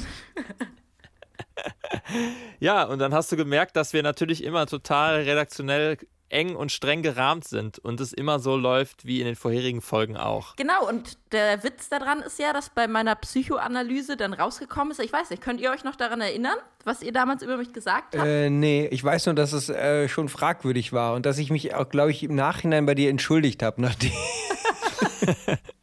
[2.61, 5.99] Ja, und dann hast du gemerkt, dass wir natürlich immer total redaktionell
[6.31, 10.17] eng und streng gerahmt sind und es immer so läuft wie in den vorherigen Folgen
[10.17, 10.57] auch.
[10.57, 15.13] Genau, und der Witz daran ist ja, dass bei meiner Psychoanalyse dann rausgekommen ist, ich
[15.13, 18.27] weiß nicht, könnt ihr euch noch daran erinnern, was ihr damals über mich gesagt habt?
[18.27, 21.75] Äh, nee, ich weiß nur, dass es äh, schon fragwürdig war und dass ich mich
[21.75, 24.13] auch, glaube ich, im Nachhinein bei dir entschuldigt habe, nachdem.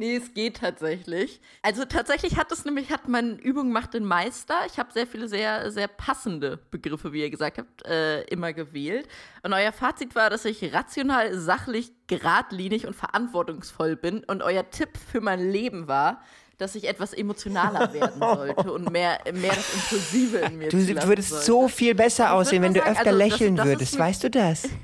[0.00, 1.42] Nee, es geht tatsächlich.
[1.60, 4.54] Also tatsächlich hat es nämlich, hat meine Übung macht den Meister.
[4.66, 9.06] Ich habe sehr viele sehr, sehr passende Begriffe, wie ihr gesagt habt, äh, immer gewählt.
[9.42, 14.24] Und euer Fazit war, dass ich rational, sachlich, geradlinig und verantwortungsvoll bin.
[14.24, 16.22] Und euer Tipp für mein Leben war,
[16.56, 21.08] dass ich etwas emotionaler werden sollte und mehr, mehr das Impulsive in mir Du zulassen
[21.10, 21.44] würdest sollte.
[21.44, 23.98] so viel besser würd aussehen, wenn du sagen, öfter also das- lächeln das ist würdest.
[23.98, 24.62] Weißt du das?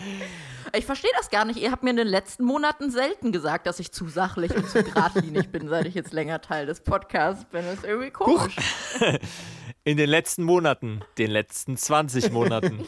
[0.74, 1.58] Ich verstehe das gar nicht.
[1.58, 4.82] Ihr habt mir in den letzten Monaten selten gesagt, dass ich zu sachlich und zu
[4.84, 7.64] geradlinig bin, seit ich jetzt länger Teil des Podcasts bin.
[7.64, 8.56] Das ist irgendwie komisch.
[9.84, 12.84] In den letzten Monaten, den letzten 20 Monaten.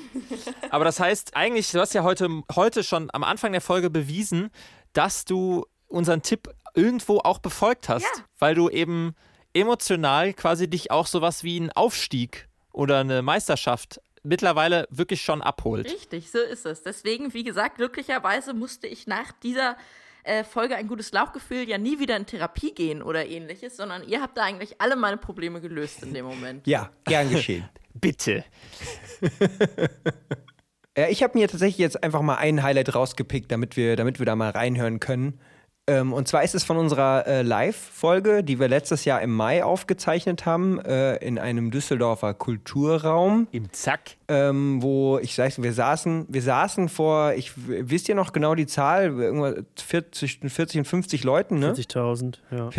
[0.70, 4.50] Aber das heißt, eigentlich, du hast ja heute, heute schon am Anfang der Folge bewiesen,
[4.92, 8.24] dass du unseren Tipp irgendwo auch befolgt hast, Ja.
[8.38, 9.14] weil du eben
[9.54, 15.86] emotional quasi dich auch sowas wie ein Aufstieg oder eine Meisterschaft mittlerweile wirklich schon abholt.
[15.86, 16.82] Richtig, so ist es.
[16.82, 19.76] Deswegen, wie gesagt, glücklicherweise musste ich nach dieser
[20.24, 24.22] äh, Folge ein gutes Lauchgefühl ja nie wieder in Therapie gehen oder ähnliches, sondern ihr
[24.22, 26.66] habt da eigentlich alle meine Probleme gelöst in dem Moment.
[26.66, 27.68] Ja, gern geschehen.
[27.94, 28.44] Bitte.
[30.94, 34.26] Äh, ich habe mir tatsächlich jetzt einfach mal ein Highlight rausgepickt, damit wir, damit wir
[34.26, 35.40] da mal reinhören können.
[35.88, 39.64] Ähm, und zwar ist es von unserer äh, Live-Folge, die wir letztes Jahr im Mai
[39.64, 44.12] aufgezeichnet haben, äh, in einem Düsseldorfer Kulturraum, Im Zack.
[44.28, 48.66] ähm, wo ich sag's, wir saßen, wir saßen vor, ich wisst ihr noch genau die
[48.66, 51.72] Zahl, irgendwas 40, 40 und 50 Leuten, ne?
[51.72, 52.70] 40.000, ja.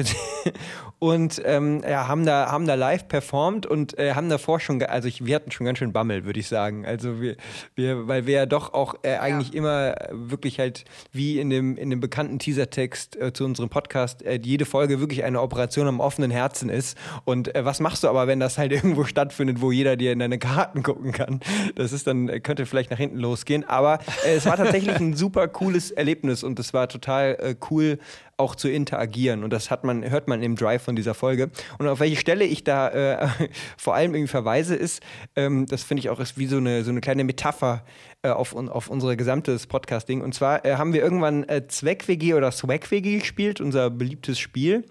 [0.99, 5.09] und ähm, ja, haben da haben da live performt und äh, haben davor schon, also
[5.09, 6.85] ich, wir hatten schon ganz schön Bammel, würde ich sagen.
[6.85, 7.35] Also wir,
[7.75, 11.75] wir, weil wir ja doch auch äh, eigentlich immer äh, wirklich halt wie in dem
[11.75, 15.99] in dem bekannten Teasertext äh, zu unserem Podcast äh, jede Folge wirklich eine Operation am
[15.99, 16.97] offenen Herzen ist.
[17.25, 20.19] Und äh, was machst du aber, wenn das halt irgendwo stattfindet, wo jeder dir in
[20.19, 21.39] deine Karten gucken kann?
[21.75, 23.63] Das ist dann äh, könnte vielleicht nach hinten losgehen.
[23.67, 27.99] Aber äh, es war tatsächlich ein super cooles Erlebnis und es war total äh, cool
[28.38, 29.43] auch zu interagieren.
[29.43, 31.52] Und das hat man, hört man im Drive von dieser Folge.
[31.78, 33.28] Und auf welche Stelle ich da äh,
[33.78, 35.02] vor allem irgendwie verweise, ist,
[35.36, 37.84] ähm, das finde ich auch ist wie so eine, so eine kleine Metapher
[38.24, 40.22] äh, auf, auf unser gesamtes Podcast-Ding.
[40.22, 44.86] Und zwar äh, haben wir irgendwann äh, Zweck-WG oder Swag-WG gespielt, unser beliebtes Spiel.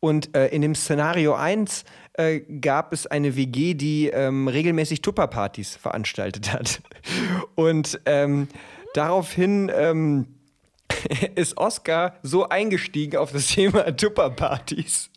[0.00, 5.76] Und äh, in dem Szenario 1 äh, gab es eine WG, die ähm, regelmäßig Tupperpartys
[5.76, 6.80] veranstaltet hat.
[7.54, 8.48] Und ähm,
[8.94, 10.26] daraufhin ähm,
[11.34, 15.10] ist Oscar so eingestiegen auf das Thema Tupperpartys,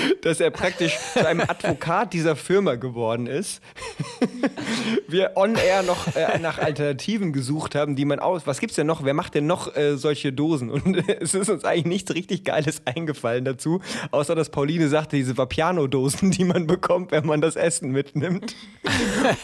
[0.22, 3.60] dass er praktisch zu einem Advokat dieser Firma geworden ist.
[5.08, 8.46] Wir on air noch äh, nach Alternativen gesucht haben, die man aus.
[8.46, 9.04] Was gibt's denn noch?
[9.04, 10.70] Wer macht denn noch äh, solche Dosen?
[10.70, 13.80] Und es ist uns eigentlich nichts richtig Geiles eingefallen dazu,
[14.10, 18.54] außer dass Pauline sagte, diese Vapiano-Dosen, die man bekommt, wenn man das Essen mitnimmt.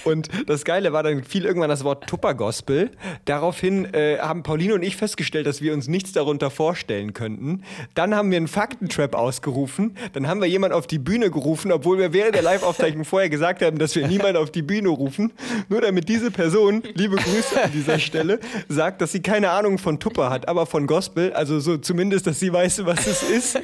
[0.05, 2.91] Und das Geile war, dann fiel irgendwann das Wort Tupper-Gospel.
[3.25, 7.63] Daraufhin äh, haben Pauline und ich festgestellt, dass wir uns nichts darunter vorstellen könnten.
[7.95, 9.97] Dann haben wir einen Faktentrap ausgerufen.
[10.13, 13.63] Dann haben wir jemanden auf die Bühne gerufen, obwohl wir während der Live-Aufzeichnung vorher gesagt
[13.63, 15.33] haben, dass wir niemanden auf die Bühne rufen.
[15.69, 19.99] Nur damit diese Person, liebe Grüße an dieser Stelle, sagt, dass sie keine Ahnung von
[19.99, 21.33] Tupper hat, aber von Gospel.
[21.33, 23.61] Also so zumindest, dass sie weiß, was es ist.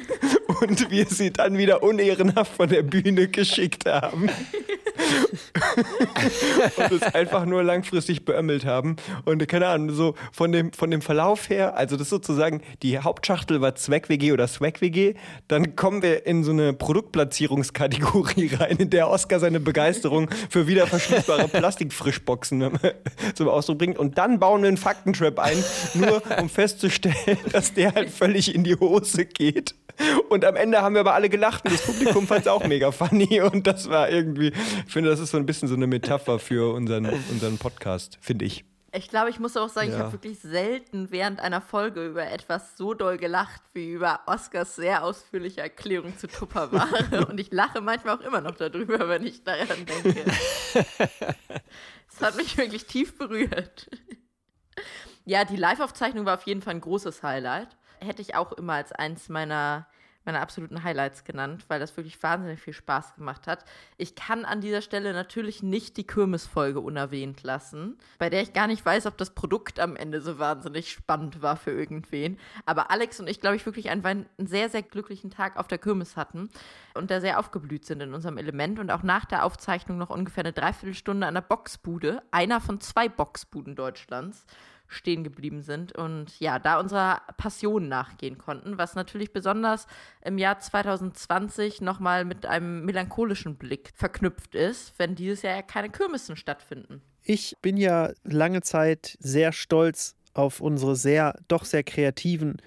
[0.61, 4.29] Und wir sie dann wieder unehrenhaft von der Bühne geschickt haben
[6.77, 8.95] und es einfach nur langfristig beömmelt haben.
[9.25, 13.61] Und keine Ahnung, so von dem, von dem Verlauf her, also das sozusagen, die Hauptschachtel
[13.61, 15.15] war Zweck-WG oder Swag-WG.
[15.47, 21.47] Dann kommen wir in so eine Produktplatzierungskategorie rein, in der Oscar seine Begeisterung für wiederverschließbare
[21.47, 22.69] Plastikfrischboxen
[23.35, 23.97] zum Ausdruck bringt.
[23.97, 28.63] Und dann bauen wir einen Faktentrap ein, nur um festzustellen, dass der halt völlig in
[28.63, 29.75] die Hose geht.
[30.29, 32.91] Und am Ende haben wir aber alle gelacht und das Publikum fand es auch mega
[32.91, 33.41] funny.
[33.41, 34.53] Und das war irgendwie,
[34.85, 38.45] ich finde, das ist so ein bisschen so eine Metapher für unseren, unseren Podcast, finde
[38.45, 38.63] ich.
[38.91, 39.99] Ich glaube, ich muss auch sagen, ich Ja.
[40.05, 45.03] habe wirklich selten während einer Folge über etwas so doll gelacht wie über Oscars sehr
[45.03, 47.27] ausführliche Erklärung zu Tupperware.
[47.29, 50.25] Und ich lache manchmal auch immer noch darüber, wenn ich daran denke.
[52.11, 53.89] Es hat mich wirklich tief berührt.
[55.25, 57.77] Ja, die Live-Aufzeichnung war auf jeden Fall ein großes Highlight.
[58.01, 59.87] Hätte ich auch immer als eins meiner,
[60.25, 63.65] meiner absoluten Highlights genannt, weil das wirklich wahnsinnig viel Spaß gemacht hat.
[63.97, 68.67] Ich kann an dieser Stelle natürlich nicht die Kirmesfolge unerwähnt lassen, bei der ich gar
[68.67, 72.37] nicht weiß, ob das Produkt am Ende so wahnsinnig spannend war für irgendwen.
[72.65, 75.77] Aber Alex und ich, glaube ich, wirklich einen, einen sehr, sehr glücklichen Tag auf der
[75.77, 76.49] Kirmes hatten
[76.93, 80.43] und da sehr aufgeblüht sind in unserem Element und auch nach der Aufzeichnung noch ungefähr
[80.43, 84.45] eine Dreiviertelstunde an der Boxbude, einer von zwei Boxbuden Deutschlands,
[84.89, 89.87] stehen geblieben sind und ja, da unserer Passion nachgehen konnten, was natürlich besonders
[90.21, 95.89] im Jahr 2020 nochmal mit einem melancholischen Blick verknüpft ist, wenn dieses Jahr ja keine
[95.89, 97.01] Kirmessen stattfinden.
[97.23, 102.57] Ich bin ja lange Zeit sehr stolz auf unsere sehr, doch sehr kreativen,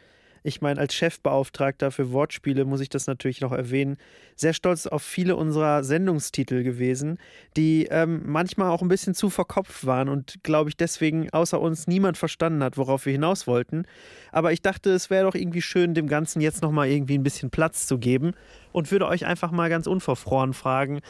[0.42, 3.96] ich meine, als Chefbeauftragter für Wortspiele muss ich das natürlich noch erwähnen,
[4.34, 7.18] sehr stolz auf viele unserer Sendungstitel gewesen,
[7.56, 11.86] die ähm, manchmal auch ein bisschen zu verkopft waren und, glaube ich, deswegen außer uns
[11.86, 13.84] niemand verstanden hat, worauf wir hinaus wollten.
[14.32, 17.50] Aber ich dachte, es wäre doch irgendwie schön, dem Ganzen jetzt nochmal irgendwie ein bisschen
[17.50, 18.32] Platz zu geben
[18.72, 21.00] und würde euch einfach mal ganz unverfroren fragen,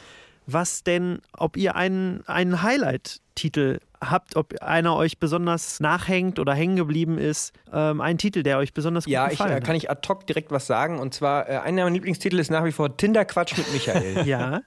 [0.45, 6.75] was denn, ob ihr einen, einen Highlight-Titel habt, ob einer euch besonders nachhängt oder hängen
[6.75, 7.53] geblieben ist.
[7.71, 10.27] Ähm, ein Titel, der euch besonders gut Ja, ich, gefallen äh, kann ich ad hoc
[10.27, 10.99] direkt was sagen.
[10.99, 14.15] Und zwar, äh, einer meiner Lieblingstitel ist nach wie vor Tinder-Quatsch mit Michael.
[14.15, 14.25] hat.
[14.33, 14.61] Ja.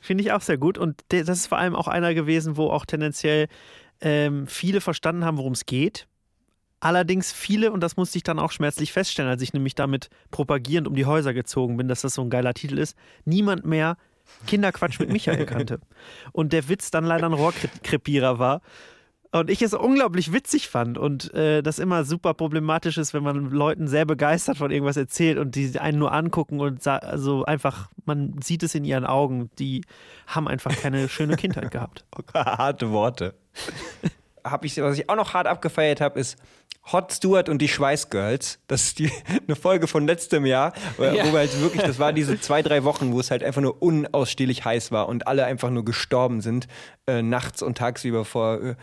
[0.00, 0.76] Finde ich auch sehr gut.
[0.76, 3.48] Und das ist vor allem auch einer gewesen, wo auch tendenziell
[4.00, 6.06] ähm, viele verstanden haben, worum es geht.
[6.78, 10.86] Allerdings viele, und das musste ich dann auch schmerzlich feststellen, als ich nämlich damit propagierend
[10.86, 13.96] um die Häuser gezogen bin, dass das so ein geiler Titel ist, niemand mehr
[14.46, 15.80] Kinderquatsch mit Michael kannte.
[16.32, 18.60] Und der Witz dann leider ein Rohrkrepierer war.
[19.32, 23.50] Und ich es unglaublich witzig fand und äh, das immer super problematisch ist, wenn man
[23.50, 28.40] Leuten sehr begeistert von irgendwas erzählt und die einen nur angucken und also einfach, man
[28.40, 29.82] sieht es in ihren Augen, die
[30.28, 32.04] haben einfach keine schöne Kindheit gehabt.
[32.32, 33.34] Harte Worte.
[34.44, 36.36] hab ich, was ich auch noch hart abgefeiert habe, ist
[36.92, 38.58] Hot Stewart und die Schweißgirls.
[38.66, 39.10] Das ist die,
[39.46, 41.12] eine Folge von letztem Jahr, wo Ja.
[41.24, 44.64] wir halt wirklich, das war diese zwei, drei Wochen, wo es halt einfach nur unausstehlich
[44.64, 46.66] heiß war und alle einfach nur gestorben sind,
[47.06, 48.74] äh, nachts und tagsüber vor äh,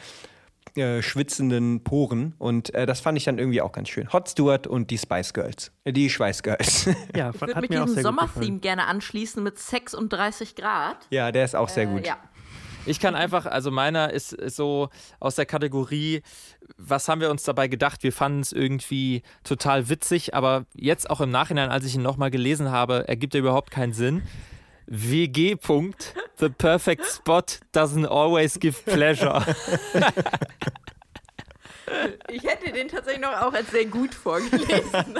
[0.80, 2.34] äh, schwitzenden Poren.
[2.40, 4.12] Und äh, das fand ich dann irgendwie auch ganz schön.
[4.14, 5.72] Hot Stewart und die Spice Girls.
[5.84, 6.86] Äh, die Schweißgirls.
[7.16, 8.02] Ja, Ich hat würde auch diesem.
[8.04, 10.98] Sommertheme gerne anschließen mit 36 Grad.
[11.10, 12.08] ja, der ist auch sehr Äh, gut.
[12.08, 12.18] ja.
[12.86, 14.89] Ich kann einfach, also meiner ist, ist so
[15.20, 16.22] aus der Kategorie,
[16.78, 18.04] was haben wir uns dabei gedacht?
[18.04, 22.32] Wir fanden es irgendwie total witzig, aber jetzt auch im Nachhinein, als ich ihn nochmal
[22.32, 24.24] gelesen habe, ergibt er überhaupt keinen Sinn.
[24.88, 25.56] WG.
[25.56, 29.46] Punkt, The perfect spot doesn't always give pleasure.
[32.30, 35.20] Ich hätte den tatsächlich noch auch als sehr gut vorgelesen.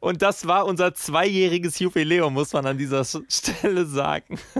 [0.00, 4.38] Und das war unser zweijähriges Jubiläum, muss man an dieser Stelle sagen.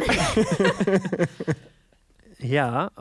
[2.40, 2.92] Ja,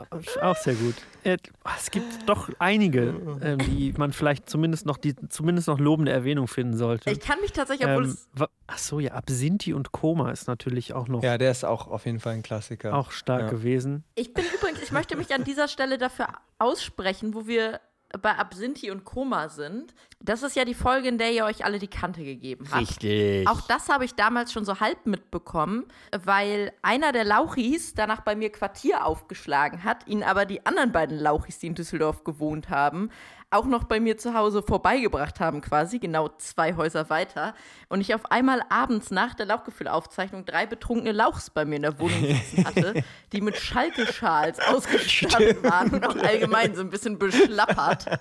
[0.42, 0.96] auch sehr gut.
[1.22, 1.36] Äh,
[1.76, 6.48] Es gibt doch einige, ähm, die man vielleicht zumindest noch, die zumindest noch lobende Erwähnung
[6.48, 7.08] finden sollte.
[7.12, 11.06] Ich kann mich tatsächlich, obwohl Ähm, ach so, ja, Absinthi und Koma ist natürlich auch
[11.06, 12.94] noch Ja, der ist auch auf jeden Fall ein Klassiker.
[12.96, 13.48] auch stark Ja.
[13.50, 14.02] gewesen.
[14.16, 16.26] Ich bin übrigens, ich möchte mich an dieser Stelle dafür
[16.58, 17.78] aussprechen, wo wir
[18.20, 19.94] bei Absinthi und Koma sind.
[20.20, 22.82] Das ist ja die Folge, in der ihr euch alle die Kante gegeben habt.
[22.82, 23.48] Richtig.
[23.48, 25.86] Auch das habe ich damals schon so halb mitbekommen,
[26.24, 31.18] weil einer der Lauchis danach bei mir Quartier aufgeschlagen hat, ihn aber die anderen beiden
[31.18, 33.10] Lauchis, die in Düsseldorf gewohnt haben,
[33.50, 37.54] auch noch bei mir zu Hause vorbeigebracht haben, quasi, genau zwei Häuser weiter.
[37.88, 41.98] Und ich auf einmal abends nach der Lauchgefühlaufzeichnung drei betrunkene Lauchs bei mir in der
[41.98, 48.06] Wohnung sitzen hatte, die mit Schalke-Schals ausgestattet waren und auch allgemein so ein bisschen beschlappert.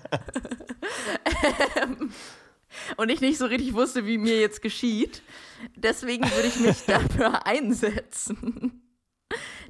[2.97, 5.21] Und ich nicht so richtig wusste, wie mir jetzt geschieht.
[5.76, 8.82] Deswegen würde ich mich dafür einsetzen,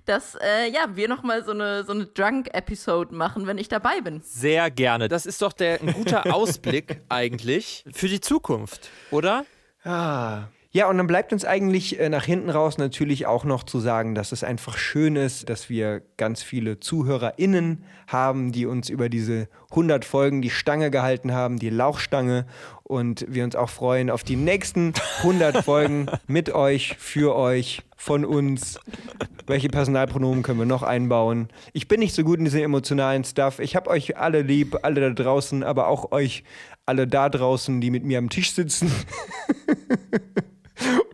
[0.05, 4.21] dass äh, ja, wir nochmal so eine, so eine Drunk-Episode machen, wenn ich dabei bin.
[4.23, 5.07] Sehr gerne.
[5.07, 9.45] Das ist doch der, ein guter Ausblick eigentlich für die Zukunft, oder?
[9.83, 10.47] Ah.
[10.71, 14.15] Ja, und dann bleibt uns eigentlich äh, nach hinten raus natürlich auch noch zu sagen,
[14.15, 19.47] dass es einfach schön ist, dass wir ganz viele ZuhörerInnen haben, die uns über diese
[19.71, 22.45] 100 Folgen die Stange gehalten haben, die Lauchstange.
[22.83, 28.25] Und wir uns auch freuen auf die nächsten 100 Folgen mit euch, für euch, von
[28.25, 28.79] uns.
[29.45, 31.47] Welche Personalpronomen können wir noch einbauen?
[31.71, 33.59] Ich bin nicht so gut in diesem emotionalen Stuff.
[33.59, 36.43] Ich habe euch alle lieb, alle da draußen, aber auch euch
[36.85, 38.91] alle da draußen, die mit mir am Tisch sitzen.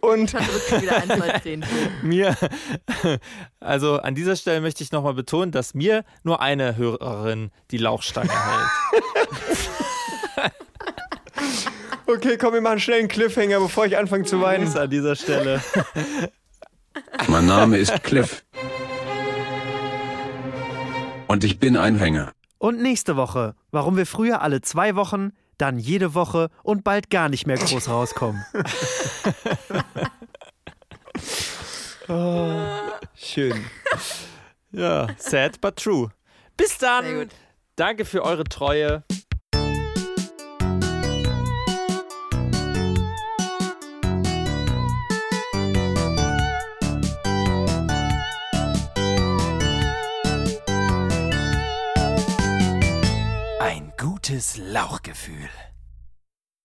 [0.03, 0.33] Und.
[2.03, 2.35] Mir,
[3.61, 8.29] also an dieser Stelle möchte ich nochmal betonen, dass mir nur eine Hörerin die Lauchstange
[8.29, 8.67] hält.
[12.05, 14.67] Okay, komm, wir machen schnell einen Cliffhanger, bevor ich anfange zu weinen.
[14.77, 15.63] an dieser Stelle.
[17.27, 18.43] Mein Name ist Cliff.
[21.27, 22.33] Und ich bin ein Hänger.
[22.59, 27.29] Und nächste Woche, warum wir früher alle zwei Wochen, dann jede Woche und bald gar
[27.29, 28.43] nicht mehr groß rauskommen.
[33.15, 33.65] Schön.
[34.71, 36.09] Ja, sad but true.
[36.57, 37.19] Bis Sehr dann.
[37.19, 37.29] gut.
[37.75, 39.03] Danke für eure Treue.
[54.23, 55.49] Gutes Lauchgefühl.